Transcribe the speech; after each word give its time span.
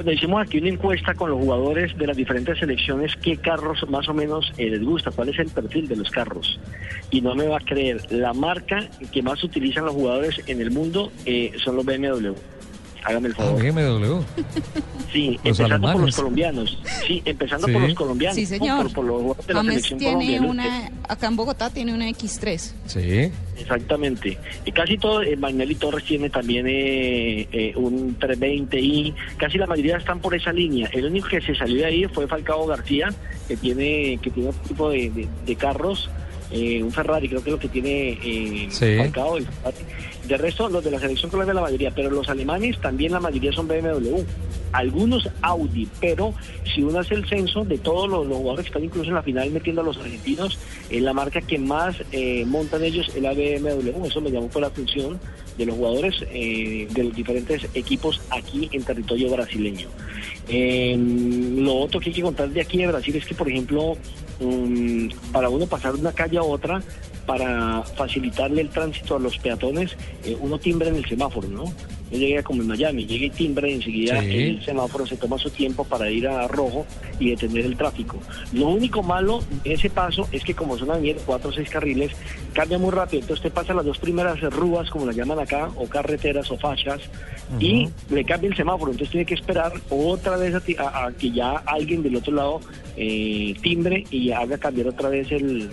Cuando 0.00 0.12
hicimos 0.12 0.40
aquí 0.40 0.58
una 0.58 0.68
encuesta 0.68 1.12
con 1.12 1.30
los 1.30 1.40
jugadores 1.40 1.98
de 1.98 2.06
las 2.06 2.16
diferentes 2.16 2.56
selecciones, 2.56 3.16
¿qué 3.16 3.36
carros 3.36 3.84
más 3.90 4.08
o 4.08 4.14
menos 4.14 4.52
eh, 4.56 4.70
les 4.70 4.84
gusta? 4.84 5.10
¿Cuál 5.10 5.30
es 5.30 5.40
el 5.40 5.48
perfil 5.48 5.88
de 5.88 5.96
los 5.96 6.08
carros? 6.08 6.60
Y 7.10 7.20
no 7.20 7.34
me 7.34 7.48
va 7.48 7.56
a 7.56 7.60
creer, 7.60 8.00
la 8.12 8.32
marca 8.32 8.88
que 9.10 9.22
más 9.24 9.42
utilizan 9.42 9.86
los 9.86 9.94
jugadores 9.94 10.40
en 10.46 10.60
el 10.60 10.70
mundo 10.70 11.10
eh, 11.26 11.50
son 11.56 11.74
los 11.74 11.84
BMW. 11.84 12.30
Hágame 13.08 13.28
el 13.28 13.34
Ah, 13.34 13.36
favor. 13.36 13.62
BMW. 13.62 14.20
Sí, 15.12 15.30
Los 15.42 15.58
empezando 15.58 15.68
por 15.68 15.80
los 15.80 15.90
alemanes. 15.90 16.16
colombianos. 16.16 16.78
Sí, 17.06 17.22
empezando 17.24 17.66
Sí. 17.66 17.72
por 17.72 17.82
los 17.82 17.94
colombianos. 17.94 18.36
Sí, 18.36 18.44
señor. 18.46 18.92
Por, 18.92 18.92
por 18.92 19.04
los 19.06 19.46
de 19.46 19.54
la 19.54 19.60
James 19.60 19.74
selección 19.74 19.98
tiene 19.98 20.14
colombiana. 20.38 20.46
una, 20.48 20.90
acá 21.08 21.26
en 21.28 21.36
Bogotá 21.36 21.70
tiene 21.70 21.94
una 21.94 22.08
X3. 22.10 22.74
Sí. 22.86 23.32
Exactamente. 23.58 24.38
Y 24.66 24.72
casi 24.72 24.98
todo, 24.98 25.22
eh, 25.22 25.36
Magnelli 25.36 25.74
Torres 25.76 26.04
tiene 26.04 26.28
también 26.30 26.66
eh, 26.68 27.48
eh, 27.50 27.72
un 27.76 28.18
320i, 28.18 29.14
casi 29.38 29.56
la 29.58 29.66
mayoría 29.66 29.96
están 29.96 30.20
por 30.20 30.34
esa 30.34 30.52
línea. 30.52 30.88
El 30.92 31.06
único 31.06 31.28
que 31.28 31.40
se 31.40 31.54
salió 31.54 31.78
de 31.78 31.86
ahí 31.86 32.04
fue 32.06 32.26
Falcao 32.28 32.66
García, 32.66 33.08
que 33.48 33.56
tiene 33.56 34.18
que 34.22 34.30
tiene 34.30 34.50
otro 34.50 34.62
tipo 34.68 34.90
de, 34.90 35.10
de- 35.10 35.28
de 35.46 35.56
carros, 35.56 36.08
eh, 36.50 36.82
un 36.82 36.90
Ferrari, 36.92 37.28
creo 37.28 37.42
que 37.42 37.50
es 37.50 37.52
lo 37.54 37.60
que 37.60 37.68
tiene 37.68 38.18
eh, 38.22 38.68
Sí. 38.70 38.96
Falcao. 38.96 39.36
el 39.36 39.46
Ferrari. 39.46 39.76
De 40.26 40.36
resto, 40.36 40.68
los 40.68 40.84
de 40.84 40.90
la 40.90 41.00
selección 41.00 41.30
Colombia 41.30 41.54
la 41.54 41.62
mayoría, 41.62 41.90
pero 41.90 42.10
los 42.10 42.28
alemanes 42.28 42.78
también 42.80 43.12
la 43.12 43.20
mayoría 43.20 43.50
son 43.52 43.66
BMW. 43.66 44.18
Algunos 44.72 45.26
Audi, 45.40 45.88
pero 46.00 46.34
si 46.74 46.82
uno 46.82 46.98
hace 46.98 47.14
el 47.14 47.26
censo 47.26 47.64
de 47.64 47.78
todos 47.78 48.10
los, 48.10 48.26
los 48.26 48.36
jugadores 48.36 48.64
que 48.64 48.68
están 48.68 48.84
incluso 48.84 49.08
en 49.08 49.14
la 49.14 49.22
final 49.22 49.50
metiendo 49.50 49.80
a 49.80 49.84
los 49.84 49.96
argentinos, 49.96 50.58
eh, 50.90 51.00
la 51.00 51.14
marca 51.14 51.40
que 51.40 51.58
más 51.58 51.96
eh, 52.12 52.44
montan 52.46 52.84
ellos 52.84 53.08
es 53.14 53.22
la 53.22 53.32
BMW. 53.32 54.04
Eso 54.06 54.20
me 54.20 54.30
llamó 54.30 54.48
por 54.48 54.60
la 54.60 54.68
atención 54.68 55.18
de 55.56 55.64
los 55.64 55.76
jugadores 55.76 56.14
eh, 56.30 56.86
de 56.90 57.04
los 57.04 57.16
diferentes 57.16 57.66
equipos 57.72 58.20
aquí 58.30 58.68
en 58.72 58.82
territorio 58.84 59.30
brasileño. 59.30 59.88
Eh, 60.48 60.94
lo 61.56 61.76
otro 61.76 62.00
que 62.00 62.10
hay 62.10 62.14
que 62.14 62.22
contar 62.22 62.50
de 62.50 62.60
aquí 62.60 62.76
de 62.76 62.86
Brasil 62.86 63.16
es 63.16 63.24
que, 63.24 63.34
por 63.34 63.48
ejemplo, 63.48 63.96
um, 64.40 65.08
para 65.32 65.48
uno 65.48 65.66
pasar 65.66 65.94
de 65.94 66.00
una 66.00 66.12
calle 66.12 66.38
a 66.38 66.42
otra, 66.42 66.82
para 67.26 67.82
facilitarle 67.82 68.62
el 68.62 68.70
tránsito 68.70 69.16
a 69.16 69.18
los 69.18 69.38
peatones, 69.38 69.96
eh, 70.24 70.36
uno 70.40 70.58
timbra 70.58 70.88
en 70.88 70.96
el 70.96 71.06
semáforo, 71.06 71.48
¿no? 71.48 71.64
Yo 72.10 72.18
llegué 72.18 72.42
como 72.42 72.62
en 72.62 72.68
Miami, 72.68 73.06
llegué 73.06 73.26
y 73.26 73.30
timbre 73.30 73.72
enseguida 73.72 74.20
Sí. 74.22 74.30
el 74.34 74.64
semáforo 74.64 75.06
se 75.06 75.16
toma 75.16 75.38
su 75.38 75.50
tiempo 75.50 75.84
para 75.84 76.10
ir 76.10 76.26
a 76.28 76.48
rojo 76.48 76.86
y 77.20 77.30
detener 77.30 77.66
el 77.66 77.76
tráfico. 77.76 78.18
Lo 78.52 78.68
único 78.68 79.02
malo 79.02 79.42
de 79.64 79.74
ese 79.74 79.90
paso 79.90 80.26
es 80.32 80.42
que 80.44 80.54
como 80.54 80.78
son 80.78 81.02
de 81.02 81.14
cuatro 81.26 81.50
o 81.50 81.52
seis 81.52 81.68
carriles, 81.68 82.12
cambia 82.52 82.78
muy 82.78 82.90
rápido. 82.90 83.20
Entonces 83.20 83.44
usted 83.44 83.52
pasa 83.54 83.74
las 83.74 83.84
dos 83.84 83.98
primeras 83.98 84.40
rúas, 84.40 84.88
como 84.90 85.06
las 85.06 85.16
llaman 85.16 85.38
acá, 85.38 85.70
o 85.76 85.86
carreteras 85.86 86.50
o 86.50 86.56
fachas, 86.58 87.00
y 87.60 87.88
le 88.10 88.24
cambia 88.24 88.48
el 88.50 88.56
semáforo. 88.56 88.90
Entonces 88.92 89.10
tiene 89.10 89.26
que 89.26 89.34
esperar 89.34 89.72
otra 89.90 90.36
vez 90.36 90.54
a, 90.54 90.60
ti- 90.60 90.76
a- 90.78 91.06
a 91.06 91.12
que 91.12 91.30
ya 91.30 91.52
alguien 91.66 92.02
del 92.02 92.16
otro 92.16 92.32
lado 92.34 92.60
eh, 92.96 93.54
timbre 93.62 94.04
y 94.10 94.30
haga 94.32 94.58
cambiar 94.58 94.88
otra 94.88 95.08
vez 95.08 95.30
el, 95.30 95.68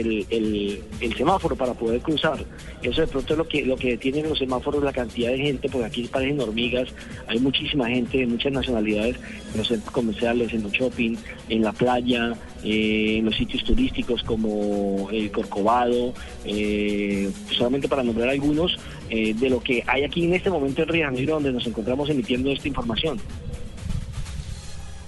el, 0.00 0.26
el- 0.30 1.14
semáforo 1.16 1.56
para 1.56 1.72
poder 1.72 2.00
cruzar. 2.00 2.38
Eso 2.82 3.00
de 3.00 3.06
pronto 3.06 3.32
es 3.32 3.38
lo 3.38 3.48
que, 3.48 3.64
lo 3.64 3.76
que 3.76 3.96
tienen 3.96 4.28
los 4.28 4.38
semáforos, 4.38 4.82
la 4.84 4.92
cantidad 4.92 5.30
de 5.30 5.38
gente, 5.38 5.68
porque 5.68 5.86
aquí 5.86 6.02
parecen 6.08 6.38
hormigas, 6.40 6.88
hay 7.26 7.38
muchísima 7.38 7.88
gente 7.88 8.18
de 8.18 8.26
muchas 8.26 8.52
nacionalidades 8.52 9.16
en 9.52 9.58
los 9.58 9.68
centros 9.68 9.90
comerciales, 9.92 10.52
en 10.52 10.62
los 10.62 10.72
shopping, 10.72 11.16
en 11.48 11.62
la 11.62 11.72
playa, 11.72 12.34
eh, 12.64 13.16
en 13.18 13.24
los 13.24 13.34
sitios 13.36 13.64
turísticos 13.64 14.22
como 14.24 15.08
el 15.10 15.30
Corcovado, 15.30 16.12
eh, 16.44 17.30
solamente 17.50 17.88
para 17.88 18.02
nombrar 18.02 18.28
algunos 18.28 18.78
eh, 19.08 19.32
de 19.34 19.48
lo 19.50 19.60
que 19.60 19.82
hay 19.86 20.04
aquí 20.04 20.24
en 20.24 20.34
este 20.34 20.50
momento 20.50 20.82
en 20.82 20.88
Río 20.88 21.00
de 21.02 21.06
Janeiro, 21.06 21.34
donde 21.34 21.52
nos 21.52 21.66
encontramos 21.66 22.10
emitiendo 22.10 22.50
esta 22.52 22.68
información. 22.68 23.18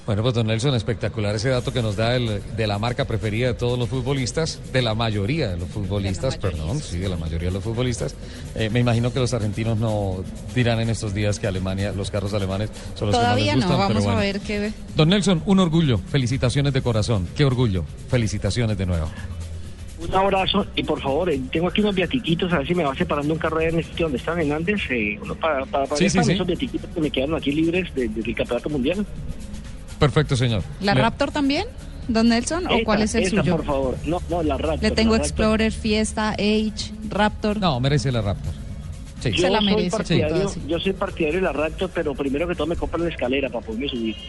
Bueno, 0.08 0.22
pues 0.22 0.34
don 0.34 0.46
Nelson, 0.46 0.74
espectacular 0.74 1.34
ese 1.34 1.50
dato 1.50 1.70
que 1.70 1.82
nos 1.82 1.94
da 1.96 2.16
el, 2.16 2.40
de 2.56 2.66
la 2.66 2.78
marca 2.78 3.04
preferida 3.04 3.48
de 3.48 3.52
todos 3.52 3.78
los 3.78 3.90
futbolistas, 3.90 4.58
de 4.72 4.80
la 4.80 4.94
mayoría 4.94 5.48
de 5.50 5.58
los 5.58 5.68
futbolistas, 5.68 6.32
De 6.32 6.40
perdón, 6.40 6.80
sí, 6.80 6.96
de 6.96 7.10
la 7.10 7.18
mayoría 7.18 7.48
de 7.48 7.52
los 7.54 7.62
futbolistas. 7.62 8.14
Eh, 8.54 8.70
me 8.70 8.80
imagino 8.80 9.12
que 9.12 9.20
los 9.20 9.34
argentinos 9.34 9.76
no 9.76 10.24
dirán 10.54 10.80
en 10.80 10.88
estos 10.88 11.12
días 11.12 11.38
que 11.38 11.46
Alemania, 11.46 11.92
los 11.92 12.10
carros 12.10 12.32
alemanes 12.32 12.70
son 12.94 13.08
los 13.08 13.16
Todavía 13.16 13.52
que 13.52 13.58
más 13.58 13.68
les 13.68 13.68
no, 13.68 13.76
gustan, 13.76 13.88
pero 13.88 14.00
vamos 14.00 14.16
a 14.16 14.20
ver 14.20 14.40
qué... 14.40 14.72
Don 14.96 15.10
Nelson, 15.10 15.42
un 15.44 15.58
orgullo, 15.58 15.98
felicitaciones 15.98 16.72
de 16.72 16.80
corazón, 16.80 17.28
qué 17.36 17.44
orgullo, 17.44 17.84
felicitaciones 18.08 18.78
de 18.78 18.86
nuevo. 18.86 19.08
Un 20.00 20.14
abrazo 20.14 20.64
y 20.76 20.84
por 20.84 21.02
favor, 21.02 21.28
eh, 21.28 21.38
tengo 21.52 21.66
aquí 21.68 21.80
unos 21.82 21.94
viatiquitos, 21.96 22.50
a 22.52 22.58
ver 22.58 22.66
si 22.68 22.74
me 22.74 22.84
va 22.84 22.94
separando 22.94 23.34
un 23.34 23.38
carro 23.38 23.60
en 23.60 23.76
el 23.76 23.84
sitio 23.84 24.06
donde 24.06 24.18
están 24.18 24.40
en 24.40 24.52
Andes, 24.52 24.80
eh, 24.90 25.18
uno 25.20 25.34
para, 25.34 25.66
para, 25.66 25.84
para, 25.86 25.96
Sí, 25.98 26.08
sí, 26.08 26.16
para 26.16 26.24
sí. 26.28 26.32
esos 26.34 26.46
viatiquitos 26.46 26.88
que 26.94 27.00
me 27.00 27.10
quedaron 27.10 27.34
aquí 27.36 27.50
libres 27.50 27.92
de- 27.96 28.08
desde 28.08 28.30
el 28.30 28.36
Campeonato 28.36 28.70
Mundial. 28.70 29.04
Perfecto, 29.98 30.36
señor. 30.36 30.62
¿La 30.80 30.94
Le- 30.94 31.02
Raptor 31.02 31.30
también, 31.32 31.66
don 32.08 32.28
Nelson? 32.28 32.66
¿O 32.66 32.70
Esta, 32.70 32.84
cuál 32.84 33.02
es 33.02 33.14
el 33.14 33.24
esta, 33.24 33.40
suyo? 33.40 33.56
por 33.56 33.64
favor. 33.66 33.96
No, 34.04 34.22
no, 34.30 34.42
la 34.42 34.56
Raptor. 34.56 34.82
Le 34.82 34.90
tengo 34.92 35.12
Raptor. 35.14 35.26
Explorer, 35.26 35.72
Fiesta, 35.72 36.30
Age, 36.30 36.92
Raptor. 37.08 37.58
No, 37.60 37.80
merece 37.80 38.12
la 38.12 38.20
Raptor. 38.22 38.52
Sí. 39.20 39.32
Se 39.36 39.50
la 39.50 39.58
soy 39.58 39.66
merece, 39.66 39.90
partidario- 39.96 40.48
sí. 40.48 40.62
Yo 40.68 40.78
soy 40.78 40.92
partidario 40.92 41.40
de 41.40 41.46
la 41.46 41.52
Raptor, 41.52 41.90
pero 41.92 42.14
primero 42.14 42.46
que 42.46 42.54
todo 42.54 42.68
me 42.68 42.76
compran 42.76 43.02
la 43.02 43.08
escalera 43.10 43.48
para 43.48 43.66
poderme 43.66 43.88
subir. 43.88 44.16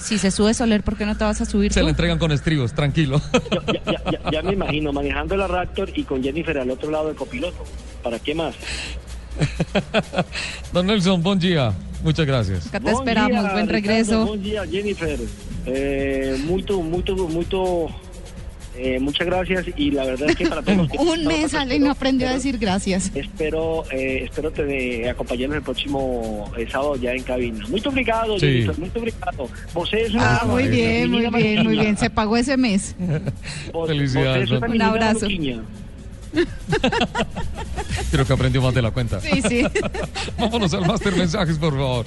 Si 0.00 0.18
se 0.18 0.30
sube 0.30 0.54
Soler, 0.54 0.84
¿por 0.84 0.96
qué 0.96 1.04
no 1.04 1.16
te 1.16 1.24
vas 1.24 1.40
a 1.40 1.44
subir 1.44 1.72
Se 1.72 1.80
tú? 1.80 1.86
la 1.86 1.90
entregan 1.90 2.16
con 2.16 2.30
estribos, 2.30 2.72
tranquilo. 2.74 3.20
Yo- 3.32 3.72
ya, 3.72 3.82
ya- 3.84 4.10
ya- 4.12 4.30
ya 4.30 4.42
me 4.42 4.52
imagino 4.52 4.92
manejando 4.92 5.36
la 5.36 5.48
Raptor 5.48 5.90
y 5.98 6.04
con 6.04 6.22
Jennifer 6.22 6.56
al 6.58 6.70
otro 6.70 6.92
lado 6.92 7.08
de 7.08 7.16
copiloto. 7.16 7.64
¿Para 8.02 8.20
qué 8.20 8.36
más? 8.36 8.54
Don 10.72 10.86
Nelson, 10.86 11.20
buen 11.24 11.40
día. 11.40 11.72
Muchas 12.04 12.26
gracias. 12.26 12.66
Acá 12.68 12.78
te 12.78 12.84
Buen 12.84 12.94
esperamos, 12.96 13.42
día, 13.42 13.52
buen 13.52 13.68
regreso. 13.68 14.26
Buen 14.26 14.42
día, 14.42 14.62
Jennifer. 14.70 15.18
Eh, 15.66 16.36
muito, 16.46 16.80
muito, 16.82 17.16
muito. 17.28 17.88
eh, 18.76 18.98
muchas 19.00 19.24
gracias 19.26 19.66
y 19.76 19.92
la 19.92 20.04
verdad 20.04 20.28
es 20.30 20.36
que 20.36 20.46
para 20.48 20.60
todos 20.60 20.76
los 20.78 20.88
que- 20.90 20.98
Un 20.98 21.24
mes 21.26 21.52
sale 21.52 21.76
y 21.76 21.78
no 21.78 21.92
aprendió 21.92 22.26
a 22.26 22.30
espero- 22.32 22.42
decir 22.52 22.58
gracias. 22.58 23.10
Espero, 23.14 23.84
eh, 23.92 24.24
espero 24.24 24.50
te 24.50 25.08
acompañarnos 25.08 25.58
el 25.58 25.62
próximo 25.62 26.50
eh, 26.58 26.66
sábado 26.70 26.96
ya 26.96 27.12
en 27.12 27.22
cabina. 27.22 27.64
Muy 27.68 27.80
obrigado, 27.86 28.38
Sí. 28.38 28.46
Jennifer, 28.46 28.78
muy 28.78 28.90
obrigado. 28.96 29.48
Vos 29.72 29.90
es 29.94 30.12
una 30.12 30.38
Ah, 30.38 30.44
muy 30.44 30.66
bien, 30.68 31.08
muy 31.10 31.26
bien, 31.30 31.62
muy 31.64 31.78
bien. 31.78 31.96
Se 31.96 32.10
pagó 32.10 32.36
ese 32.36 32.56
mes. 32.56 32.96
Vos- 33.72 33.88
Felicidades, 33.88 34.50
vos 34.50 34.60
Un 34.68 34.82
abrazo. 34.82 35.20
maluquinha. 35.20 35.62
Creo 38.10 38.24
que 38.26 38.32
aprendió 38.32 38.62
más 38.62 38.74
de 38.74 38.82
la 38.82 38.90
cuenta. 38.90 39.20
Sí, 39.20 39.42
sí. 39.48 39.64
Vámonos 40.38 40.72
al 40.74 40.86
máster 40.86 41.14
mensajes, 41.16 41.58
por 41.58 41.72
favor. 41.72 42.06